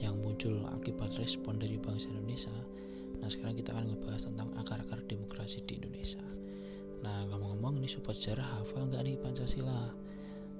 [0.00, 2.56] Yang muncul akibat respon dari bangsa Indonesia.
[3.20, 6.24] Nah sekarang kita akan membahas tentang akar-akar demokrasi di Indonesia.
[7.04, 9.92] Nah ngomong-ngomong nih sobat sejarah hafal nggak nih Pancasila?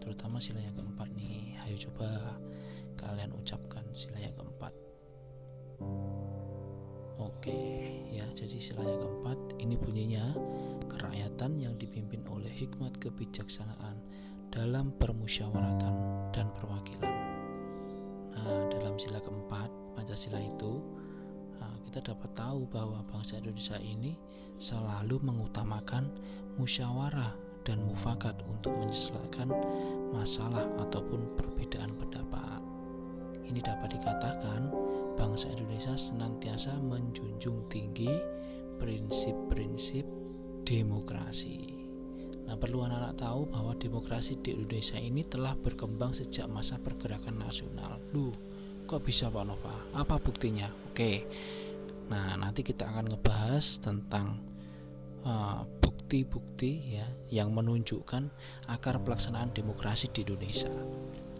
[0.01, 1.57] Terutama sila yang keempat nih.
[1.65, 2.37] Ayo coba
[3.01, 4.77] kalian ucapkan sila yang keempat.
[7.21, 7.57] Oke
[8.13, 10.33] ya jadi sila yang keempat ini bunyinya
[10.89, 14.01] Kerakyatan yang dipimpin oleh hikmat kebijaksanaan
[14.49, 15.95] Dalam permusyawaratan
[16.33, 17.30] dan perwakilan
[18.71, 20.83] dalam sila keempat Pancasila itu
[21.59, 24.15] nah, kita dapat tahu bahwa bangsa Indonesia ini
[24.61, 26.13] selalu mengutamakan
[26.61, 27.33] musyawarah
[27.65, 29.49] dan mufakat untuk menyelesaikan
[30.11, 32.61] masalah ataupun perbedaan pendapat.
[33.47, 34.71] Ini dapat dikatakan
[35.19, 38.11] bangsa Indonesia senantiasa menjunjung tinggi
[38.81, 40.07] prinsip-prinsip
[40.65, 41.80] demokrasi.
[42.51, 48.03] Nah, perlu anak-anak tahu bahwa demokrasi di Indonesia ini telah berkembang sejak masa pergerakan nasional.
[48.11, 48.35] Lu,
[48.91, 49.71] kok bisa Pak Nova?
[49.95, 50.67] Apa buktinya?
[50.91, 51.31] Oke.
[52.11, 54.43] Nah, nanti kita akan ngebahas tentang
[55.23, 58.27] uh, bukti-bukti ya yang menunjukkan
[58.67, 60.75] akar pelaksanaan demokrasi di Indonesia.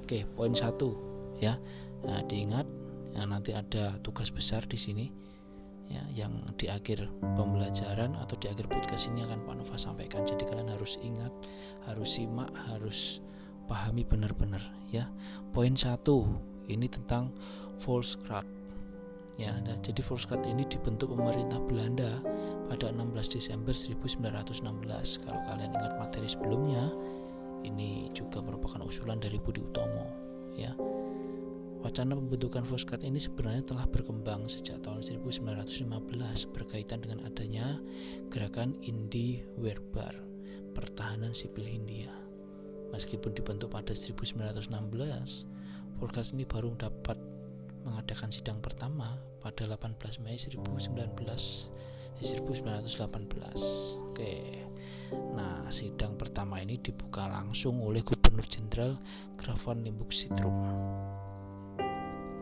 [0.07, 0.95] Oke, poin satu
[1.43, 1.59] ya.
[2.07, 2.71] Nah, diingat
[3.19, 5.11] ya, nanti ada tugas besar di sini
[5.91, 10.23] ya yang di akhir pembelajaran atau di akhir podcast ini akan Pak Nova sampaikan.
[10.23, 11.35] Jadi kalian harus ingat,
[11.91, 13.19] harus simak, harus
[13.67, 14.63] pahami benar-benar
[14.95, 15.11] ya.
[15.51, 16.31] Poin satu
[16.71, 17.35] ini tentang
[17.83, 18.47] Volkskrant
[19.35, 19.57] ya.
[19.59, 22.23] Nah, jadi Volkskrant ini dibentuk pemerintah Belanda
[22.71, 25.27] pada 16 Desember 1916.
[25.27, 26.87] Kalau kalian ingat materi sebelumnya,
[27.67, 30.07] ini juga merupakan usulan dari Budi Utomo,
[30.55, 30.71] ya.
[31.81, 35.89] Wacana pembentukan Volkskrant ini sebenarnya telah berkembang sejak tahun 1915
[36.53, 37.81] berkaitan dengan adanya
[38.29, 40.13] gerakan Indi Werbar,
[40.77, 42.13] pertahanan sipil Hindia.
[42.93, 44.69] Meskipun dibentuk pada 1916,
[45.97, 47.17] Volkskrant ini baru dapat
[47.81, 51.81] mengadakan sidang pertama pada 18 Mei 1919
[52.21, 54.13] 1918.
[54.13, 54.69] Oke.
[55.11, 59.01] Nah, sidang pertama ini dibuka langsung oleh Gubernur Jenderal
[59.41, 60.55] Graf von Limburg Sitrum.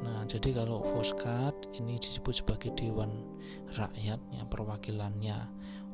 [0.09, 3.13] Nah, jadi kalau Voskat ini disebut sebagai Dewan
[3.77, 5.37] Rakyat yang perwakilannya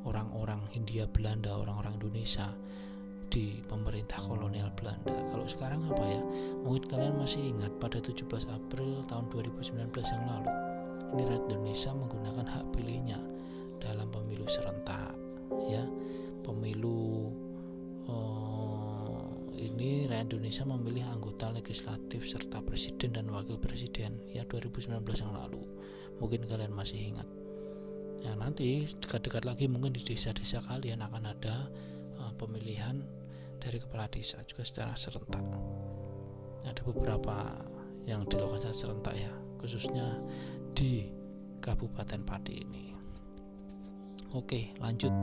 [0.06, 2.54] orang-orang Hindia Belanda, orang-orang Indonesia
[3.26, 5.18] di pemerintah kolonial Belanda.
[5.34, 6.22] Kalau sekarang apa ya?
[6.62, 10.50] Mungkin kalian masih ingat pada 17 April tahun 2019 yang lalu,
[11.18, 13.18] ini rakyat Indonesia menggunakan hak pilihnya
[13.82, 15.12] dalam pemilu serentak
[15.68, 15.84] ya
[16.44, 17.32] pemilu
[18.08, 18.63] uh,
[19.54, 25.62] ini rakyat Indonesia memilih anggota legislatif serta presiden dan wakil presiden ya 2019 yang lalu.
[26.18, 27.28] Mungkin kalian masih ingat.
[28.24, 31.68] Ya nanti dekat-dekat lagi mungkin di desa-desa kalian akan ada
[32.18, 33.04] uh, pemilihan
[33.60, 35.44] dari kepala desa juga secara serentak.
[36.64, 37.54] Ada beberapa
[38.08, 40.20] yang dilakukan secara serentak ya khususnya
[40.76, 41.08] di
[41.64, 42.84] Kabupaten Pati ini.
[44.34, 45.14] Oke, lanjut.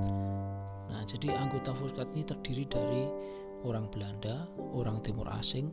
[0.87, 3.03] Nah, jadi anggota Volkskat ini terdiri dari
[3.65, 5.71] orang Belanda, orang Timur Asing,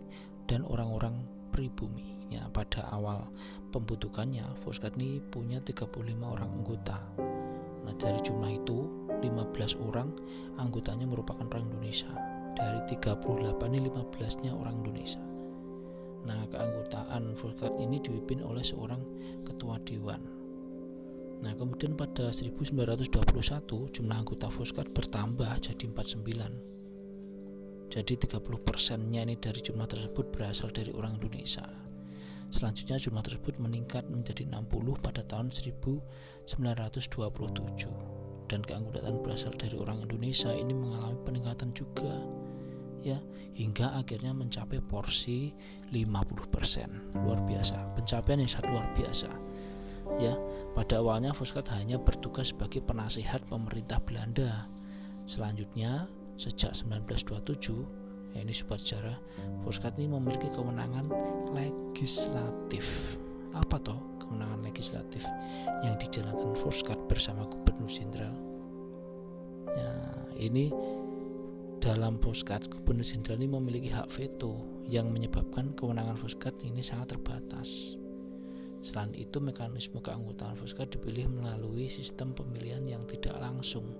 [0.49, 2.17] dan orang-orang pribumi.
[2.29, 3.29] Ya, pada awal
[3.73, 5.89] pembentukannya, Volkskat ini punya 35
[6.25, 7.01] orang anggota.
[7.85, 8.85] Nah, dari jumlah itu,
[9.25, 10.13] 15 orang
[10.61, 12.13] anggotanya merupakan orang Indonesia.
[12.53, 15.23] Dari 38 ini 15-nya orang Indonesia.
[16.29, 19.01] Nah, keanggotaan Volkskat ini dipimpin oleh seorang
[19.49, 20.39] ketua dewan
[21.39, 26.78] Nah, kemudian pada 1921 jumlah anggota Foskat bertambah jadi 49.
[27.89, 31.65] Jadi 30 persennya ini dari jumlah tersebut berasal dari orang Indonesia.
[32.53, 36.49] Selanjutnya jumlah tersebut meningkat menjadi 60 pada tahun 1927
[38.49, 42.17] dan keanggotaan berasal dari orang Indonesia ini mengalami peningkatan juga
[43.05, 43.21] ya
[43.55, 45.53] hingga akhirnya mencapai porsi
[45.93, 49.31] 50% luar biasa pencapaian yang sangat luar biasa
[50.17, 50.35] ya.
[50.73, 54.71] Pada awalnya Foskat hanya bertugas sebagai penasihat pemerintah Belanda.
[55.29, 59.19] Selanjutnya sejak 1927 ya ini sobat sejarah
[59.67, 61.11] Foskat ini memiliki kewenangan
[61.53, 62.87] legislatif
[63.53, 65.25] apa toh kewenangan legislatif
[65.83, 68.37] yang dijalankan Foskat bersama Gubernur Jenderal
[69.75, 69.93] ya
[70.39, 70.71] ini
[71.79, 77.95] dalam Foskat Gubernur Jenderal ini memiliki hak veto yang menyebabkan kewenangan Foskat ini sangat terbatas.
[78.83, 83.95] Selain itu, mekanisme keanggotaan Foskat dipilih melalui sistem pemilihan yang tidak langsung.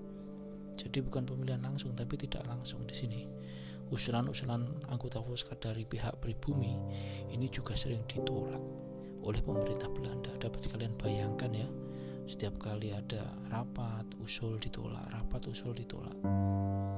[0.79, 3.21] Jadi bukan pemilihan langsung, tapi tidak langsung di sini.
[3.91, 6.77] Usulan-usulan anggota Foskat dari pihak pribumi
[7.33, 8.61] ini juga sering ditolak
[9.25, 10.31] oleh pemerintah Belanda.
[10.39, 11.67] Dapat kalian bayangkan ya,
[12.29, 16.15] setiap kali ada rapat, usul ditolak, rapat, usul ditolak.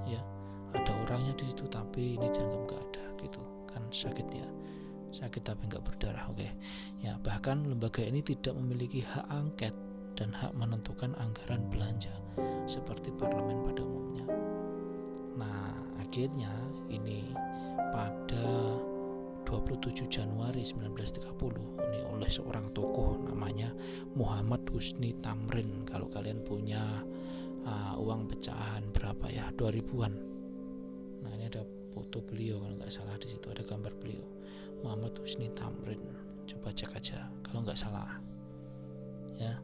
[0.06, 0.20] Ya,
[0.76, 4.48] ada orangnya di situ tapi ini dianggap nggak ada gitu kan sakit ya
[5.12, 6.52] sakit tapi nggak berdarah oke okay.
[7.04, 9.76] ya bahkan lembaga ini tidak memiliki hak angket
[10.22, 12.14] dan hak menentukan anggaran belanja
[12.70, 14.30] seperti parlemen pada umumnya.
[15.34, 16.54] Nah akhirnya
[16.94, 17.34] ini
[17.90, 18.78] pada
[19.50, 21.26] 27 Januari 1930
[21.90, 23.74] ini oleh seorang tokoh namanya
[24.14, 25.90] Muhammad Husni Tamrin.
[25.90, 27.02] Kalau kalian punya
[27.66, 29.50] uh, uang pecahan berapa ya?
[29.58, 30.14] 2000-an
[31.22, 34.30] nah ini ada foto beliau kalau nggak salah di situ ada gambar beliau.
[34.86, 36.02] Muhammad Husni Tamrin.
[36.46, 38.22] Coba cek aja kalau nggak salah.
[39.42, 39.58] Ya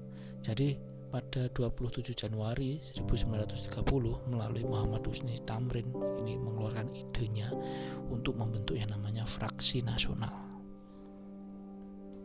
[0.48, 0.80] jadi
[1.12, 5.92] pada 27 Januari 1930 melalui Muhammad Husni Tamrin
[6.24, 7.52] ini mengeluarkan idenya
[8.08, 10.32] untuk membentuk yang namanya fraksi nasional.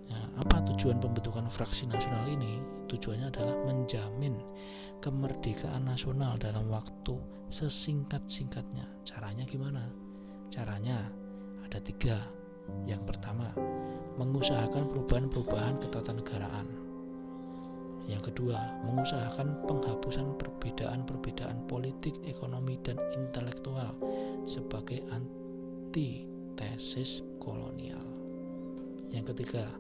[0.07, 2.63] Nah, apa tujuan pembentukan fraksi nasional ini?
[2.91, 4.39] Tujuannya adalah menjamin
[5.03, 7.19] kemerdekaan nasional dalam waktu
[7.51, 8.87] sesingkat-singkatnya.
[9.03, 9.89] Caranya gimana?
[10.53, 11.11] Caranya
[11.65, 12.23] ada tiga.
[12.87, 13.51] Yang pertama,
[14.21, 16.92] mengusahakan perubahan-perubahan ketatanegaraan.
[18.11, 23.95] Yang kedua, mengusahakan penghapusan perbedaan-perbedaan politik, ekonomi, dan intelektual
[24.51, 28.03] sebagai antitesis kolonial.
[29.15, 29.71] Yang ketiga,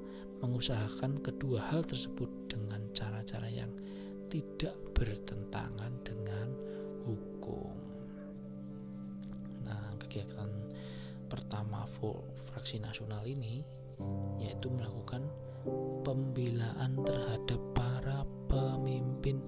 [0.43, 3.71] mengusahakan kedua hal tersebut dengan cara-cara yang
[4.31, 6.51] tidak bertentangan dengan
[7.07, 7.75] hukum.
[9.63, 10.51] Nah, kegiatan
[11.31, 11.87] pertama
[12.53, 13.65] fraksi nasional ini
[14.43, 15.23] yaitu melakukan
[16.07, 19.39] pembelaan terhadap para pemimpin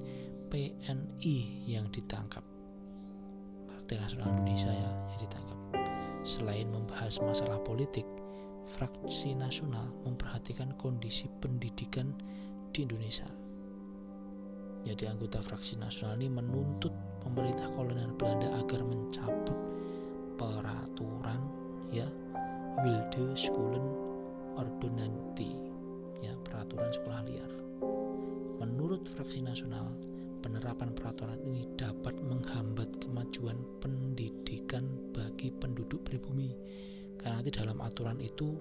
[0.48, 2.42] PNI yang ditangkap.
[3.68, 5.58] Partai Nasional Indonesia ya yang ditangkap.
[6.24, 8.08] Selain membahas masalah politik,
[8.78, 12.16] fraksi nasional memperhatikan kondisi pendidikan
[12.72, 13.28] di Indonesia
[14.84, 16.92] jadi anggota fraksi nasional ini menuntut
[17.24, 19.56] pemerintah kolonial Belanda agar mencabut
[20.36, 21.40] peraturan
[21.88, 22.04] ya
[22.84, 23.86] Wilde Scholen
[24.60, 25.63] Ordonanti ya
[26.74, 27.52] peraturan sekolah liar.
[28.58, 29.94] Menurut fraksi nasional,
[30.42, 34.82] penerapan peraturan ini dapat menghambat kemajuan pendidikan
[35.14, 36.50] bagi penduduk pribumi.
[37.22, 38.58] Karena di dalam aturan itu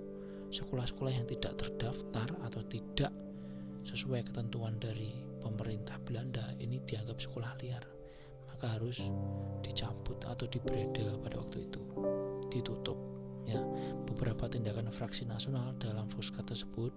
[0.54, 3.10] sekolah-sekolah yang tidak terdaftar atau tidak
[3.90, 5.10] sesuai ketentuan dari
[5.42, 7.82] pemerintah Belanda ini dianggap sekolah liar.
[8.54, 9.02] Maka harus
[9.66, 11.82] dicabut atau dibredel pada waktu itu.
[12.54, 12.96] Ditutup
[13.50, 13.60] ya.
[14.06, 16.94] Beberapa tindakan fraksi nasional dalam Foska tersebut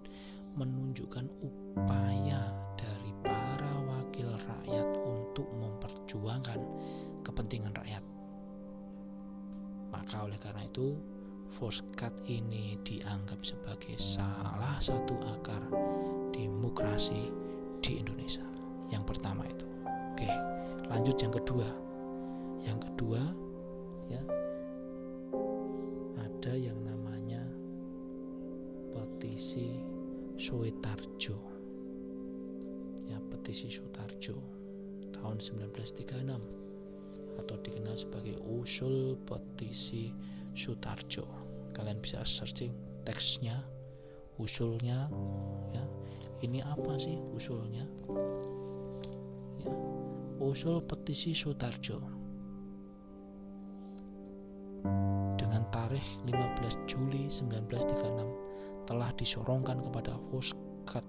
[0.57, 6.59] menunjukkan upaya dari para wakil rakyat untuk memperjuangkan
[7.21, 8.03] kepentingan rakyat
[9.93, 10.97] maka oleh karena itu
[11.57, 15.65] Foskat ini dianggap sebagai salah satu akar
[16.29, 17.33] demokrasi
[17.81, 18.45] di Indonesia.
[18.93, 19.65] Yang pertama itu.
[20.13, 20.29] Oke,
[20.85, 21.69] lanjut yang kedua.
[22.61, 23.21] Yang kedua
[24.05, 24.21] ya
[26.21, 27.41] ada yang namanya
[28.93, 29.81] petisi
[30.37, 31.33] Suetarjo.
[33.09, 34.37] Ya, petisi Sutarjo
[35.09, 40.13] tahun 1936 atau dikenal sebagai usul petisi
[40.53, 41.25] Sutarjo.
[41.73, 42.69] Kalian bisa searching
[43.01, 43.65] teksnya,
[44.37, 45.09] usulnya
[45.73, 45.81] ya.
[46.45, 47.89] Ini apa sih usulnya?
[49.57, 49.73] Ya,
[50.37, 51.97] usul petisi Sutarjo
[55.33, 58.46] dengan tarikh 15 Juli 1936
[58.87, 61.03] telah disorongkan kepada Foskat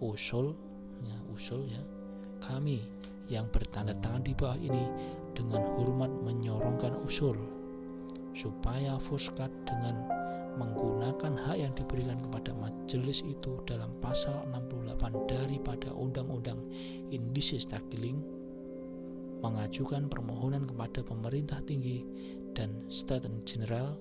[0.00, 0.56] usul
[1.04, 1.82] ya usul ya.
[2.40, 2.80] Kami
[3.28, 4.88] yang bertanda tangan di bawah ini
[5.36, 7.36] dengan hormat menyorongkan usul
[8.32, 10.08] supaya Foskat dengan
[10.58, 16.58] menggunakan hak yang diberikan kepada majelis itu dalam pasal 68 daripada Undang-Undang
[17.14, 18.18] Indisi Starkilling
[19.40, 22.04] mengajukan permohonan kepada pemerintah tinggi
[22.52, 23.96] dan Staten General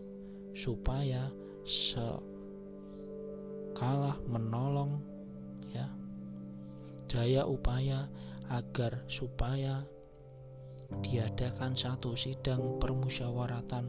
[0.58, 1.32] supaya
[1.70, 2.18] sekalah
[4.26, 4.98] menolong
[5.70, 5.86] ya.
[7.06, 8.10] Daya upaya
[8.50, 9.86] agar supaya
[11.06, 13.86] diadakan satu sidang permusyawaratan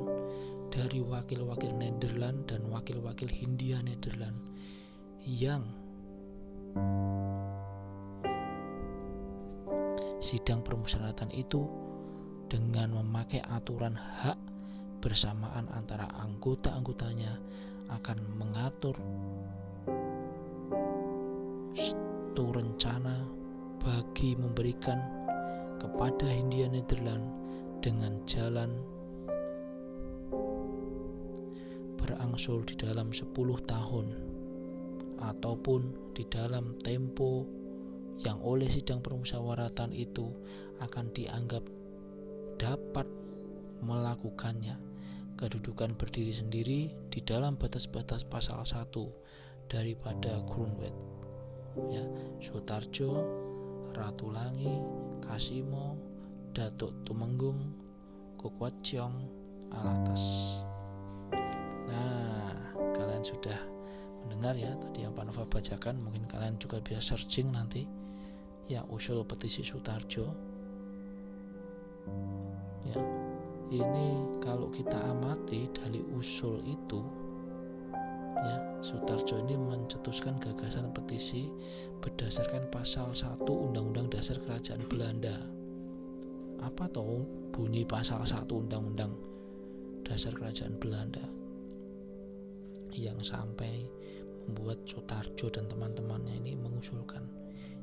[0.68, 4.36] dari wakil-wakil Nederland dan wakil-wakil Hindia Nederland
[5.24, 5.64] yang
[10.20, 11.64] sidang permusyawaratan itu
[12.52, 14.36] dengan memakai aturan hak
[15.00, 17.40] bersamaan antara anggota-anggotanya
[17.90, 18.94] akan mengatur
[21.74, 23.26] satu rencana
[23.80, 25.00] bagi memberikan
[25.80, 27.24] kepada Hindia Nederland
[27.80, 28.70] dengan jalan
[31.96, 33.32] berangsur di dalam 10
[33.64, 34.06] tahun
[35.20, 37.44] ataupun di dalam tempo
[38.20, 40.28] yang oleh sidang permusyawaratan itu
[40.80, 41.64] akan dianggap
[42.60, 43.08] dapat
[43.80, 44.89] melakukannya
[45.40, 48.92] kedudukan berdiri sendiri di dalam batas-batas pasal 1
[49.72, 50.92] daripada Grunwald.
[51.88, 52.04] Ya
[52.44, 53.24] Sutarjo
[53.96, 54.76] Ratulangi
[55.24, 55.96] Kasimo
[56.52, 57.72] Datuk Tumenggung
[58.36, 59.16] Kukwatjong
[59.72, 60.24] Alatas.
[61.88, 63.56] Nah kalian sudah
[64.26, 66.04] mendengar ya tadi yang Pak Nova bacakan.
[66.04, 67.88] Mungkin kalian juga bisa searching nanti.
[68.68, 70.30] Ya usul petisi Sutarjo.
[72.84, 73.19] Ya
[73.70, 77.00] ini kalau kita amati dari usul itu
[78.40, 81.46] ya Sutarjo ini mencetuskan gagasan petisi
[82.02, 85.36] berdasarkan pasal 1 Undang-Undang Dasar Kerajaan Belanda.
[86.60, 89.12] Apa toh bunyi pasal 1 Undang-Undang
[90.02, 91.22] Dasar Kerajaan Belanda?
[92.90, 93.86] Yang sampai
[94.48, 97.22] membuat Sutarjo dan teman-temannya ini mengusulkan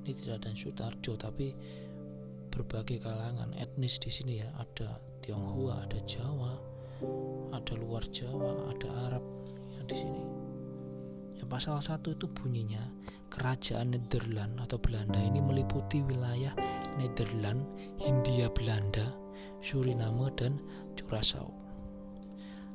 [0.03, 1.51] ini tidak ada Sutarjo tapi
[2.47, 6.55] berbagai kalangan etnis di sini ya ada Tionghoa ada Jawa
[7.51, 9.23] ada luar Jawa ada Arab
[9.75, 10.23] yang di sini.
[11.35, 12.79] Ya pasal satu itu bunyinya
[13.27, 16.55] kerajaan Nederland atau Belanda ini meliputi wilayah
[16.95, 17.59] Nederland
[17.99, 19.11] Hindia Belanda
[19.59, 20.63] Suriname dan
[20.95, 21.51] Curaçao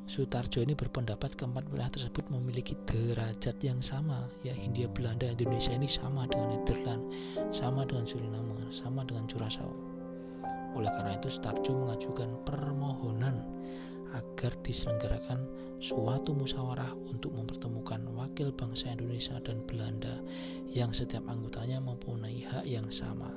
[0.05, 5.89] Sutarjo ini berpendapat keempat wilayah tersebut memiliki derajat yang sama ya Hindia Belanda Indonesia ini
[5.89, 7.01] sama dengan Nederland
[7.57, 9.92] sama dengan Suriname sama dengan Curaçao
[10.77, 13.37] oleh karena itu Sutarjo mengajukan permohonan
[14.13, 15.49] agar diselenggarakan
[15.81, 20.21] suatu musyawarah untuk mempertemukan wakil bangsa Indonesia dan Belanda
[20.69, 23.33] yang setiap anggotanya mempunyai hak yang sama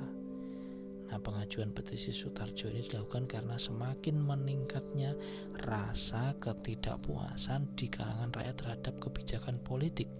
[1.06, 5.14] Nah, pengajuan petisi Sutarjo ini dilakukan karena semakin meningkatnya
[5.62, 10.10] rasa ketidakpuasan di kalangan rakyat terhadap kebijakan politik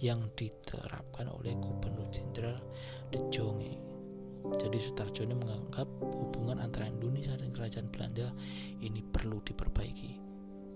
[0.00, 2.60] yang diterapkan oleh Gubernur Jenderal
[3.08, 3.89] De Jonge.
[4.40, 8.32] Jadi Sutarjo ini menganggap hubungan antara Indonesia dan Kerajaan Belanda
[8.80, 10.16] ini perlu diperbaiki,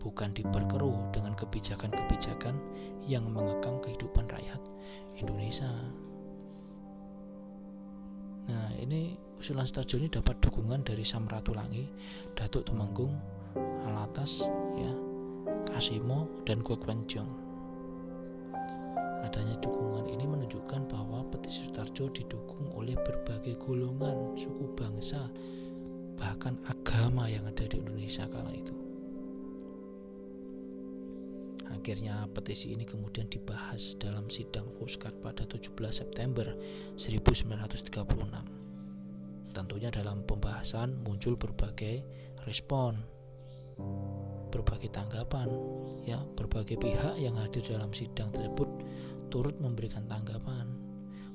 [0.00, 2.56] bukan diperkeruh dengan kebijakan-kebijakan
[3.04, 4.61] yang mengekang kehidupan rakyat
[5.14, 5.71] Indonesia.
[8.50, 11.85] Nah, ini usulan Sutarjo ini dapat dukungan dari Samratulangi,
[12.35, 13.14] Datuk Temenggung,
[13.87, 14.42] Alatas,
[14.75, 14.92] ya,
[15.71, 17.30] Kasimo, dan Kwekwenjong.
[19.25, 21.13] Adanya dukungan ini menunjukkan bahwa
[21.54, 25.30] petisi Sutarjo didukung oleh berbagai golongan, suku bangsa,
[26.18, 28.75] bahkan agama yang ada di Indonesia kala itu.
[31.70, 36.58] Akhirnya petisi ini kemudian dibahas dalam sidang Fuskat pada 17 September
[36.99, 37.94] 1936
[39.54, 42.02] tentunya dalam pembahasan muncul berbagai
[42.42, 42.99] respon
[44.50, 45.46] berbagai tanggapan
[46.02, 48.66] ya berbagai pihak yang hadir dalam sidang tersebut
[49.30, 50.74] turut memberikan tanggapan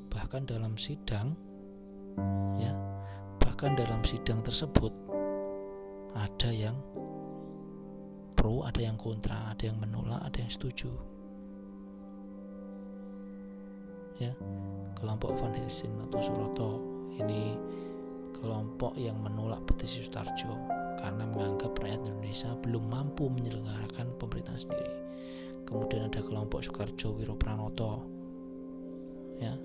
[0.10, 1.38] bahkan dalam sidang
[2.58, 2.74] ya
[3.40, 4.92] bahkan dalam sidang tersebut
[6.18, 6.76] ada yang
[8.34, 10.90] pro ada yang kontra ada yang menolak ada yang setuju
[14.20, 14.36] ya
[15.00, 16.72] kelompok Van Helsing atau Suroto
[17.16, 17.56] ini
[18.40, 20.56] kelompok yang menolak petisi Sutarjo
[21.00, 24.96] karena menganggap rakyat Indonesia belum mampu menyelenggarakan pemerintahan sendiri.
[25.68, 28.04] Kemudian ada kelompok Soekarjo Wiropranoto.
[29.40, 29.56] Ya,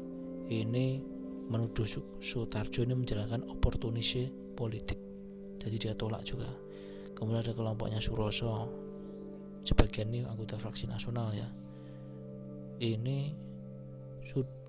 [0.48, 1.00] ini
[1.48, 1.84] menuduh
[2.20, 4.96] Sutarjo ini menjalankan oportunisme politik.
[5.60, 6.48] Jadi dia tolak juga.
[7.16, 8.68] Kemudian ada kelompoknya Suroso.
[9.64, 11.48] Sebagian ini anggota fraksi nasional ya.
[12.74, 13.44] Ini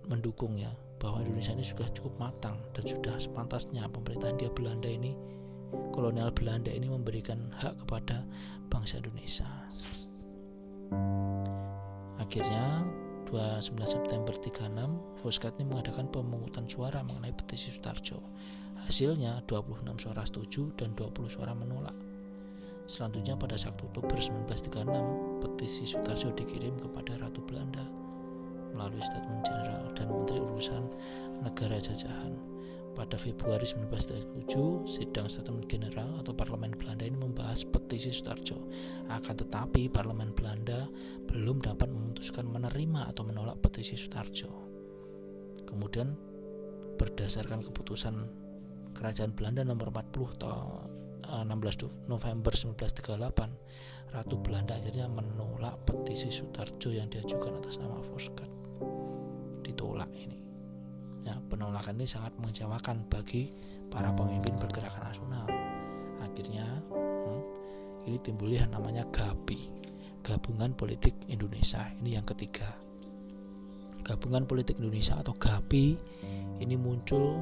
[0.06, 0.70] mendukung ya
[1.02, 5.18] bahwa Indonesia ini sudah cukup matang dan sudah sepantasnya pemerintahan dia Belanda ini
[5.92, 8.24] kolonial Belanda ini memberikan hak kepada
[8.70, 9.50] bangsa Indonesia.
[12.22, 12.86] Akhirnya
[13.26, 18.22] 29 September 36 Foskat ini mengadakan pemungutan suara mengenai petisi Sutarjo.
[18.86, 21.98] Hasilnya 26 suara setuju dan 20 suara menolak.
[22.86, 27.82] Selanjutnya pada 1 Oktober 1936 petisi Sutarjo dikirim kepada Ratu Belanda
[28.78, 30.84] melalui statement general dan Menteri Urusan
[31.42, 32.55] Negara Jajahan.
[32.96, 38.56] Pada Februari 1937, sidang statement general atau parlemen Belanda ini membahas petisi Sutarjo.
[39.12, 40.88] Akan tetapi parlemen Belanda
[41.28, 44.48] belum dapat memutuskan menerima atau menolak petisi Sutarjo.
[45.68, 46.16] Kemudian
[46.96, 48.16] berdasarkan keputusan
[48.96, 57.12] Kerajaan Belanda nomor 40 tahun 16 November 1938 Ratu Belanda akhirnya menolak petisi Sutarjo yang
[57.12, 58.48] diajukan atas nama Foskat
[59.68, 60.45] ditolak ini
[61.26, 63.50] ya penolakan ini sangat mengecewakan bagi
[63.90, 65.46] para pemimpin pergerakan nasional.
[66.22, 67.42] Akhirnya hmm,
[68.06, 69.74] ini timbulnya namanya GAPI
[70.22, 71.90] Gabungan Politik Indonesia.
[72.02, 72.78] Ini yang ketiga.
[74.06, 75.98] Gabungan Politik Indonesia atau GAPI
[76.62, 77.42] ini muncul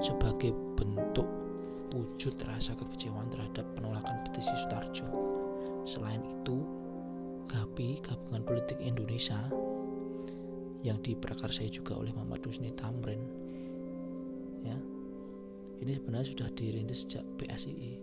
[0.00, 1.28] sebagai bentuk
[1.92, 5.04] wujud rasa kekecewaan terhadap penolakan petisi Sutarjo.
[5.84, 6.64] Selain itu,
[7.52, 9.36] GAPI Gabungan Politik Indonesia
[10.80, 13.22] yang diprakarsai juga oleh Muhammad Husni Tamrin.
[14.64, 14.76] Ya.
[15.80, 17.96] Ini sebenarnya sudah dirintis sejak PSII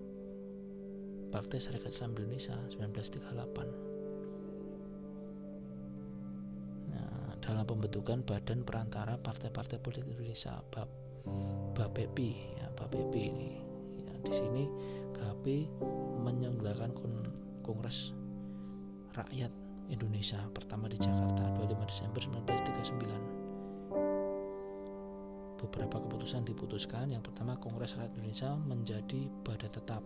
[1.29, 3.97] Partai Serikat Islam Indonesia 1938
[7.47, 10.91] dalam pembentukan Badan Perantara Partai-Partai Politik Indonesia BAP
[11.79, 13.51] BAPEPI ya BAPEPI ini.
[14.03, 14.63] Ya, di sini
[15.15, 15.63] KP
[16.27, 16.91] menyelenggarakan
[17.63, 18.11] Kongres
[19.15, 19.49] Rakyat
[19.87, 23.47] Indonesia pertama di Jakarta 25 Desember 1939
[25.57, 27.09] beberapa keputusan diputuskan.
[27.11, 30.03] Yang pertama Kongres Rakyat Indonesia menjadi badan tetap.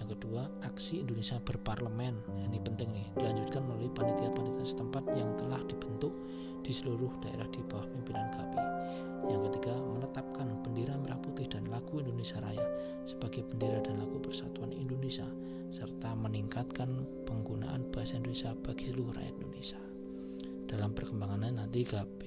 [0.00, 2.14] Yang kedua aksi Indonesia berparlemen.
[2.48, 6.14] Ini penting nih dilanjutkan melalui panitia-panitia setempat yang telah dibentuk
[6.62, 8.54] di seluruh daerah di bawah pimpinan KP.
[9.30, 12.66] Yang ketiga, menetapkan bendera merah putih dan lagu Indonesia Raya
[13.06, 15.26] sebagai bendera dan lagu persatuan Indonesia
[15.72, 19.80] serta meningkatkan penggunaan bahasa Indonesia bagi seluruh rakyat Indonesia.
[20.68, 22.22] Dalam perkembangannya nanti KP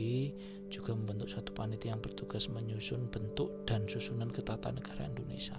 [0.69, 5.57] juga membentuk satu panitia yang bertugas menyusun bentuk dan susunan ketatanegaraan Indonesia.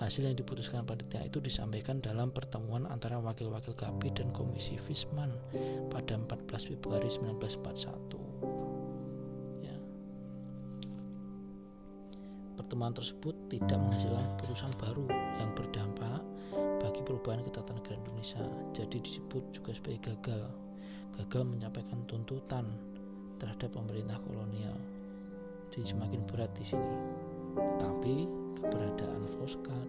[0.00, 5.28] Hasil yang diputuskan panitia itu disampaikan dalam pertemuan antara wakil-wakil KP dan Komisi Fisman
[5.92, 8.79] pada 14 Februari 1941.
[12.80, 15.04] Pertemuan tersebut tidak menghasilkan keputusan baru
[15.36, 16.24] yang berdampak
[16.80, 18.40] bagi perubahan ketatanegaraan Indonesia.
[18.72, 20.48] Jadi disebut juga sebagai gagal.
[21.20, 22.72] Gagal menyampaikan tuntutan
[23.36, 24.72] terhadap pemerintah kolonial.
[25.76, 26.96] Jadi semakin berat di sini.
[27.84, 28.24] Tapi
[28.64, 29.88] keberadaan Foskat,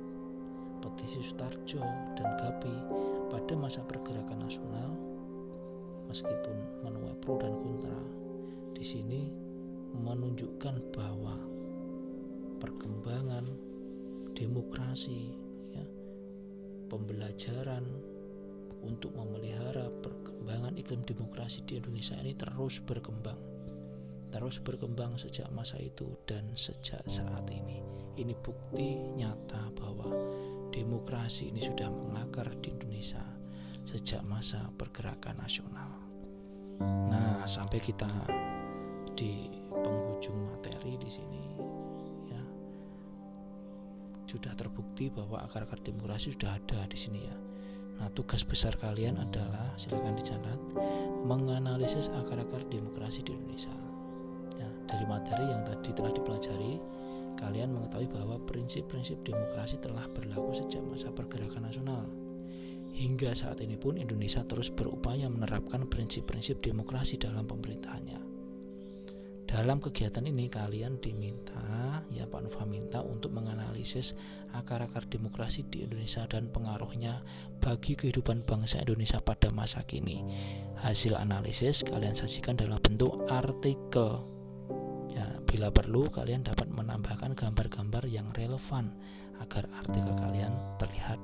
[0.83, 1.79] petisi Sutarjo,
[2.19, 2.75] dan Gapi
[3.31, 4.91] pada masa pergerakan nasional
[6.11, 8.03] meskipun menuai pro dan kontra
[8.75, 9.31] di sini
[9.95, 11.50] menunjukkan bahwa
[12.61, 13.45] perkembangan
[14.37, 15.33] demokrasi
[15.73, 15.85] ya,
[16.87, 17.83] pembelajaran
[18.85, 23.51] untuk memelihara perkembangan iklim demokrasi di Indonesia ini terus berkembang
[24.31, 27.83] terus berkembang sejak masa itu dan sejak saat ini.
[28.15, 30.07] Ini bukti nyata bahwa
[30.71, 33.21] demokrasi ini sudah mengakar di Indonesia
[33.83, 35.91] sejak masa pergerakan nasional.
[36.81, 38.07] Nah, sampai kita
[39.19, 41.60] di penghujung materi di sini
[44.31, 47.35] sudah terbukti bahwa akar-akar demokrasi sudah ada di sini ya.
[47.99, 50.59] Nah, tugas besar kalian adalah silakan dicatat
[51.27, 53.91] menganalisis akar-akar demokrasi di Indonesia
[54.91, 56.73] dari materi yang tadi telah dipelajari,
[57.39, 62.03] kalian mengetahui bahwa prinsip-prinsip demokrasi telah berlaku sejak masa pergerakan nasional.
[62.91, 68.20] Hingga saat ini pun Indonesia terus berupaya menerapkan prinsip-prinsip demokrasi dalam pemerintahannya.
[69.51, 74.15] Dalam kegiatan ini kalian diminta, ya Pak Nova minta untuk menganalisis
[74.55, 77.19] akar-akar demokrasi di Indonesia dan pengaruhnya
[77.59, 80.23] bagi kehidupan bangsa Indonesia pada masa kini.
[80.79, 84.31] Hasil analisis kalian sajikan dalam bentuk artikel
[85.51, 88.87] Bila perlu, kalian dapat menambahkan gambar-gambar yang relevan
[89.43, 91.19] agar artikel kalian terlihat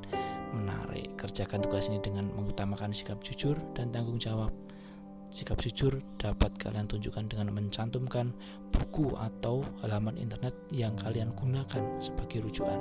[0.52, 1.16] menarik.
[1.16, 4.52] Kerjakan tugas ini dengan mengutamakan sikap jujur dan tanggung jawab.
[5.28, 8.32] Sikap jujur dapat kalian tunjukkan dengan mencantumkan
[8.72, 12.80] buku atau halaman internet yang kalian gunakan sebagai rujukan.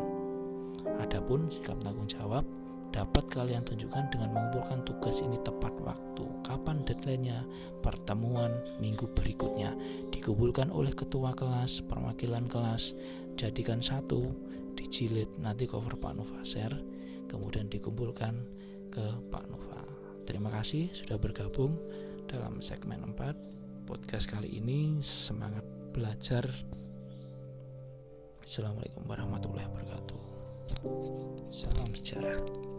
[1.03, 2.47] Adapun sikap tanggung jawab
[2.95, 6.25] dapat kalian tunjukkan dengan mengumpulkan tugas ini tepat waktu.
[6.47, 7.45] Kapan deadline-nya?
[7.83, 9.75] Pertemuan minggu berikutnya
[10.15, 12.95] dikumpulkan oleh ketua kelas, perwakilan kelas.
[13.37, 14.33] Jadikan satu,
[14.79, 16.79] dijilid nanti cover Pak Nova share,
[17.29, 18.33] kemudian dikumpulkan
[18.89, 19.83] ke Pak Nova.
[20.25, 21.77] Terima kasih sudah bergabung
[22.27, 24.99] dalam segmen 4 podcast kali ini.
[24.99, 25.63] Semangat
[25.95, 26.43] belajar.
[28.43, 30.21] Assalamualaikum warahmatullahi wabarakatuh.
[31.51, 32.76] Salam sejarah.